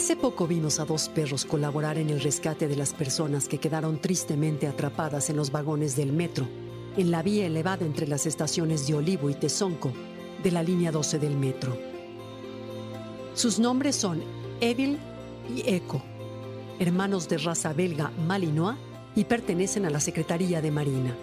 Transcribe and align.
Hace 0.00 0.16
poco 0.16 0.46
vimos 0.46 0.80
a 0.80 0.86
dos 0.86 1.10
perros 1.10 1.44
colaborar 1.44 1.98
en 1.98 2.08
el 2.08 2.22
rescate 2.22 2.66
de 2.68 2.74
las 2.74 2.94
personas 2.94 3.48
que 3.48 3.58
quedaron 3.58 4.00
tristemente 4.00 4.66
atrapadas 4.66 5.28
en 5.28 5.36
los 5.36 5.52
vagones 5.52 5.94
del 5.94 6.10
metro, 6.10 6.48
en 6.96 7.10
la 7.10 7.22
vía 7.22 7.44
elevada 7.44 7.84
entre 7.84 8.08
las 8.08 8.24
estaciones 8.24 8.86
de 8.86 8.94
Olivo 8.94 9.28
y 9.28 9.34
Tezonco 9.34 9.92
de 10.42 10.52
la 10.52 10.62
línea 10.62 10.90
12 10.90 11.18
del 11.18 11.36
metro. 11.36 11.76
Sus 13.34 13.58
nombres 13.58 13.94
son 13.94 14.22
Evil 14.62 14.98
y 15.54 15.68
Echo, 15.68 16.00
hermanos 16.78 17.28
de 17.28 17.36
raza 17.36 17.74
belga 17.74 18.10
malinois 18.26 18.78
y 19.14 19.24
pertenecen 19.24 19.84
a 19.84 19.90
la 19.90 20.00
Secretaría 20.00 20.62
de 20.62 20.70
Marina. 20.70 21.14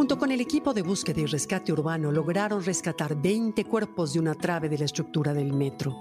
Junto 0.00 0.16
con 0.18 0.32
el 0.32 0.40
equipo 0.40 0.72
de 0.72 0.80
búsqueda 0.80 1.20
y 1.20 1.26
rescate 1.26 1.74
urbano 1.74 2.10
lograron 2.10 2.64
rescatar 2.64 3.20
20 3.20 3.66
cuerpos 3.66 4.14
de 4.14 4.18
una 4.18 4.34
trave 4.34 4.70
de 4.70 4.78
la 4.78 4.86
estructura 4.86 5.34
del 5.34 5.52
metro. 5.52 5.94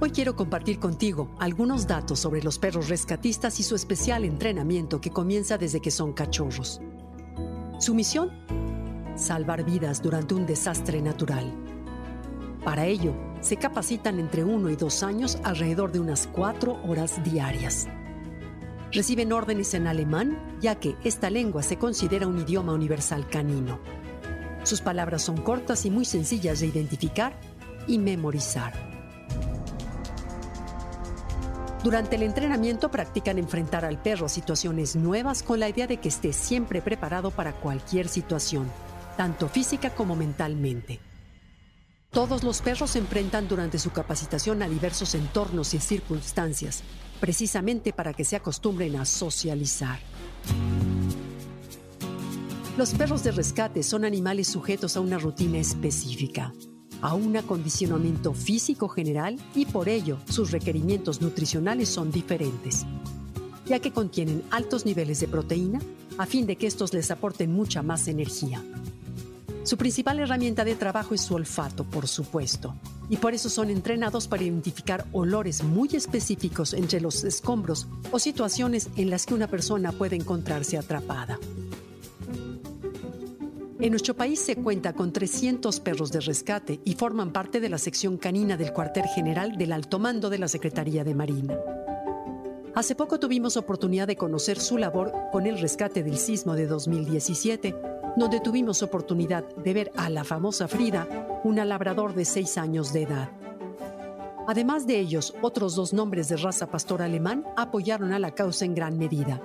Hoy 0.00 0.10
quiero 0.10 0.36
compartir 0.36 0.78
contigo 0.78 1.34
algunos 1.38 1.86
datos 1.86 2.20
sobre 2.20 2.42
los 2.42 2.58
perros 2.58 2.90
rescatistas 2.90 3.58
y 3.58 3.62
su 3.62 3.74
especial 3.74 4.26
entrenamiento 4.26 5.00
que 5.00 5.08
comienza 5.08 5.56
desde 5.56 5.80
que 5.80 5.90
son 5.90 6.12
cachorros. 6.12 6.82
Su 7.78 7.94
misión? 7.94 8.30
Salvar 9.16 9.64
vidas 9.64 10.02
durante 10.02 10.34
un 10.34 10.44
desastre 10.44 11.00
natural. 11.00 11.54
Para 12.66 12.84
ello, 12.84 13.14
se 13.40 13.56
capacitan 13.56 14.18
entre 14.18 14.44
uno 14.44 14.68
y 14.68 14.76
dos 14.76 15.02
años 15.02 15.38
alrededor 15.42 15.90
de 15.90 16.00
unas 16.00 16.26
cuatro 16.26 16.78
horas 16.84 17.24
diarias. 17.24 17.88
Reciben 18.94 19.32
órdenes 19.32 19.74
en 19.74 19.88
alemán, 19.88 20.38
ya 20.60 20.76
que 20.76 20.94
esta 21.02 21.28
lengua 21.28 21.64
se 21.64 21.78
considera 21.78 22.28
un 22.28 22.38
idioma 22.38 22.72
universal 22.72 23.28
canino. 23.28 23.80
Sus 24.62 24.80
palabras 24.80 25.22
son 25.22 25.36
cortas 25.36 25.84
y 25.84 25.90
muy 25.90 26.04
sencillas 26.04 26.60
de 26.60 26.68
identificar 26.68 27.36
y 27.88 27.98
memorizar. 27.98 28.72
Durante 31.82 32.14
el 32.14 32.22
entrenamiento 32.22 32.90
practican 32.92 33.36
enfrentar 33.38 33.84
al 33.84 34.00
perro 34.00 34.28
situaciones 34.28 34.94
nuevas 34.94 35.42
con 35.42 35.58
la 35.58 35.68
idea 35.68 35.88
de 35.88 35.96
que 35.96 36.08
esté 36.08 36.32
siempre 36.32 36.80
preparado 36.80 37.32
para 37.32 37.52
cualquier 37.52 38.06
situación, 38.06 38.70
tanto 39.16 39.48
física 39.48 39.90
como 39.90 40.14
mentalmente. 40.14 41.00
Todos 42.10 42.44
los 42.44 42.62
perros 42.62 42.90
se 42.90 43.00
enfrentan 43.00 43.48
durante 43.48 43.80
su 43.80 43.90
capacitación 43.90 44.62
a 44.62 44.68
diversos 44.68 45.16
entornos 45.16 45.74
y 45.74 45.80
circunstancias, 45.80 46.84
precisamente 47.24 47.94
para 47.94 48.12
que 48.12 48.22
se 48.22 48.36
acostumbren 48.36 48.96
a 48.96 49.06
socializar. 49.06 49.98
Los 52.76 52.92
perros 52.92 53.24
de 53.24 53.32
rescate 53.32 53.82
son 53.82 54.04
animales 54.04 54.46
sujetos 54.46 54.94
a 54.94 55.00
una 55.00 55.16
rutina 55.16 55.56
específica, 55.56 56.52
a 57.00 57.14
un 57.14 57.34
acondicionamiento 57.38 58.34
físico 58.34 58.90
general 58.90 59.38
y 59.54 59.64
por 59.64 59.88
ello 59.88 60.18
sus 60.28 60.50
requerimientos 60.50 61.22
nutricionales 61.22 61.88
son 61.88 62.12
diferentes, 62.12 62.84
ya 63.64 63.78
que 63.78 63.90
contienen 63.90 64.42
altos 64.50 64.84
niveles 64.84 65.20
de 65.20 65.28
proteína 65.28 65.80
a 66.18 66.26
fin 66.26 66.44
de 66.44 66.56
que 66.56 66.66
estos 66.66 66.92
les 66.92 67.10
aporten 67.10 67.54
mucha 67.54 67.82
más 67.82 68.06
energía. 68.06 68.62
Su 69.64 69.78
principal 69.78 70.18
herramienta 70.20 70.62
de 70.62 70.74
trabajo 70.74 71.14
es 71.14 71.22
su 71.22 71.34
olfato, 71.34 71.84
por 71.84 72.06
supuesto, 72.06 72.74
y 73.08 73.16
por 73.16 73.32
eso 73.32 73.48
son 73.48 73.70
entrenados 73.70 74.28
para 74.28 74.42
identificar 74.42 75.06
olores 75.12 75.62
muy 75.62 75.88
específicos 75.94 76.74
entre 76.74 77.00
los 77.00 77.24
escombros 77.24 77.88
o 78.10 78.18
situaciones 78.18 78.90
en 78.96 79.08
las 79.08 79.24
que 79.24 79.32
una 79.32 79.46
persona 79.46 79.92
puede 79.92 80.16
encontrarse 80.16 80.76
atrapada. 80.76 81.38
En 83.80 83.90
nuestro 83.90 84.14
país 84.14 84.38
se 84.38 84.56
cuenta 84.56 84.92
con 84.92 85.14
300 85.14 85.80
perros 85.80 86.12
de 86.12 86.20
rescate 86.20 86.80
y 86.84 86.94
forman 86.94 87.32
parte 87.32 87.58
de 87.58 87.70
la 87.70 87.78
sección 87.78 88.18
canina 88.18 88.58
del 88.58 88.72
cuartel 88.72 89.04
general 89.14 89.56
del 89.56 89.72
alto 89.72 89.98
mando 89.98 90.28
de 90.28 90.38
la 90.38 90.48
Secretaría 90.48 91.04
de 91.04 91.14
Marina. 91.14 91.58
Hace 92.74 92.94
poco 92.94 93.18
tuvimos 93.18 93.56
oportunidad 93.56 94.08
de 94.08 94.16
conocer 94.16 94.60
su 94.60 94.76
labor 94.76 95.12
con 95.32 95.46
el 95.46 95.58
rescate 95.58 96.02
del 96.02 96.18
sismo 96.18 96.54
de 96.54 96.66
2017 96.66 97.93
donde 98.16 98.40
tuvimos 98.40 98.82
oportunidad 98.82 99.44
de 99.56 99.74
ver 99.74 99.92
a 99.96 100.08
la 100.08 100.24
famosa 100.24 100.68
Frida, 100.68 101.06
una 101.44 101.64
labrador 101.64 102.14
de 102.14 102.24
seis 102.24 102.58
años 102.58 102.92
de 102.92 103.02
edad. 103.02 103.30
Además 104.46 104.86
de 104.86 104.98
ellos, 104.98 105.34
otros 105.40 105.74
dos 105.74 105.92
nombres 105.92 106.28
de 106.28 106.36
raza 106.36 106.66
pastor 106.66 107.02
alemán 107.02 107.44
apoyaron 107.56 108.12
a 108.12 108.18
la 108.18 108.32
causa 108.32 108.64
en 108.64 108.74
gran 108.74 108.98
medida. 108.98 109.40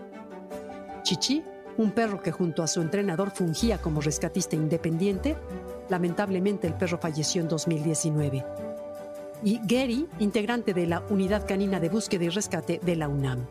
Chichi, 1.04 1.44
un 1.78 1.92
perro 1.92 2.22
que 2.22 2.32
junto 2.32 2.62
a 2.62 2.68
su 2.68 2.82
entrenador 2.82 3.32
fungía 3.32 3.78
como 3.78 4.02
rescatista 4.02 4.56
independiente, 4.56 5.38
lamentablemente 5.88 6.68
el 6.68 6.74
perro 6.74 6.98
falleció 6.98 7.42
en 7.42 7.48
2019. 7.48 8.46
Y 9.44 9.62
Gary, 9.64 10.08
integrante 10.20 10.74
de 10.74 10.86
la 10.86 11.02
Unidad 11.10 11.48
Canina 11.48 11.80
de 11.80 11.88
Búsqueda 11.88 12.26
y 12.26 12.30
Rescate 12.30 12.82
de 12.84 12.96
la 12.98 13.08
UNAM. 13.08 13.48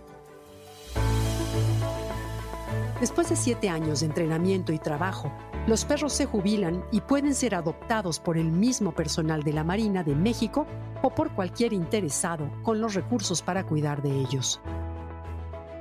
Después 3.00 3.28
de 3.28 3.36
siete 3.36 3.68
años 3.68 4.00
de 4.00 4.06
entrenamiento 4.06 4.72
y 4.72 4.78
trabajo, 4.78 5.32
los 5.68 5.84
perros 5.84 6.12
se 6.12 6.26
jubilan 6.26 6.84
y 6.90 7.00
pueden 7.00 7.34
ser 7.34 7.54
adoptados 7.54 8.18
por 8.18 8.36
el 8.36 8.50
mismo 8.50 8.90
personal 8.90 9.44
de 9.44 9.52
la 9.52 9.62
Marina 9.62 10.02
de 10.02 10.16
México 10.16 10.66
o 11.02 11.10
por 11.10 11.30
cualquier 11.30 11.72
interesado 11.72 12.50
con 12.64 12.80
los 12.80 12.94
recursos 12.94 13.40
para 13.40 13.64
cuidar 13.64 14.02
de 14.02 14.10
ellos. 14.10 14.60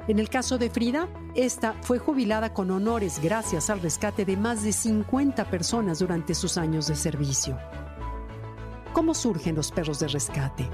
En 0.08 0.20
el 0.20 0.30
caso 0.30 0.60
de 0.60 0.70
Frida, 0.70 1.08
esta 1.34 1.74
fue 1.82 1.98
jubilada 1.98 2.54
con 2.54 2.70
honores 2.70 3.20
gracias 3.22 3.72
al 3.72 3.82
rescate 3.82 4.24
de 4.24 4.38
más 4.38 4.64
de 4.64 4.72
50 4.72 5.50
personas 5.50 6.00
durante 6.00 6.36
sus 6.36 6.58
años 6.58 6.88
de 6.88 6.96
servicio. 6.96 7.58
¿Cómo 8.94 9.16
surgen 9.16 9.56
los 9.56 9.72
perros 9.72 10.00
de 10.00 10.08
rescate? 10.08 10.70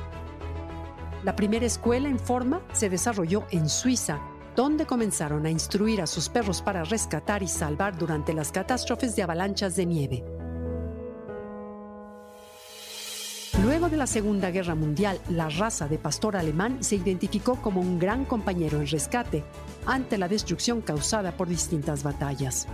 La 1.23 1.37
primera 1.37 1.65
escuela 1.65 2.09
en 2.09 2.19
forma 2.19 2.61
se 2.73 2.89
desarrolló 2.89 3.45
en 3.49 3.69
Suiza 3.69 4.19
donde 4.55 4.85
comenzaron 4.85 5.45
a 5.45 5.49
instruir 5.49 6.01
a 6.01 6.07
sus 6.07 6.29
perros 6.29 6.61
para 6.61 6.83
rescatar 6.83 7.43
y 7.43 7.47
salvar 7.47 7.97
durante 7.97 8.33
las 8.33 8.51
catástrofes 8.51 9.15
de 9.15 9.23
avalanchas 9.23 9.75
de 9.75 9.85
nieve. 9.85 10.23
Luego 13.63 13.87
de 13.87 13.97
la 13.97 14.07
Segunda 14.07 14.51
Guerra 14.51 14.75
Mundial, 14.75 15.19
la 15.29 15.47
raza 15.47 15.87
de 15.87 15.97
pastor 15.97 16.35
alemán 16.35 16.83
se 16.83 16.95
identificó 16.95 17.55
como 17.61 17.81
un 17.81 17.97
gran 17.97 18.25
compañero 18.25 18.79
en 18.79 18.87
rescate 18.87 19.43
ante 19.85 20.17
la 20.17 20.27
destrucción 20.27 20.81
causada 20.81 21.31
por 21.37 21.47
distintas 21.47 22.03
batallas. 22.03 22.67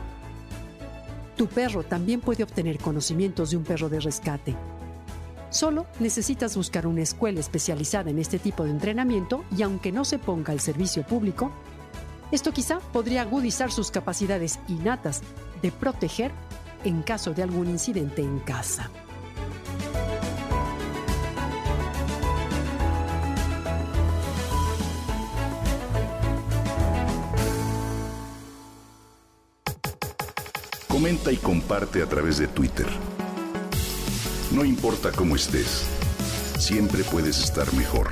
Tu 1.35 1.47
perro 1.47 1.83
también 1.83 2.21
puede 2.21 2.43
obtener 2.43 2.79
conocimientos 2.79 3.51
de 3.51 3.57
un 3.57 3.63
perro 3.63 3.87
de 3.87 3.99
rescate. 3.99 4.55
Solo 5.49 5.85
necesitas 5.99 6.55
buscar 6.55 6.85
una 6.85 7.01
escuela 7.01 7.39
especializada 7.39 8.09
en 8.09 8.19
este 8.19 8.39
tipo 8.39 8.63
de 8.63 8.71
entrenamiento 8.71 9.43
y 9.55 9.63
aunque 9.63 9.91
no 9.91 10.05
se 10.05 10.19
ponga 10.19 10.53
al 10.53 10.59
servicio 10.59 11.03
público, 11.03 11.51
esto 12.31 12.51
quizá 12.51 12.79
podría 12.79 13.21
agudizar 13.21 13.71
sus 13.71 13.91
capacidades 13.91 14.59
innatas 14.67 15.21
de 15.61 15.71
proteger 15.71 16.31
en 16.83 17.01
caso 17.01 17.33
de 17.33 17.43
algún 17.43 17.69
incidente 17.69 18.21
en 18.21 18.39
casa. 18.39 18.89
Comenta 30.87 31.31
y 31.31 31.37
comparte 31.37 32.03
a 32.03 32.07
través 32.07 32.39
de 32.39 32.47
Twitter. 32.47 32.87
No 34.51 34.65
importa 34.65 35.11
cómo 35.11 35.35
estés, 35.35 35.85
siempre 36.57 37.03
puedes 37.05 37.41
estar 37.41 37.71
mejor. 37.73 38.11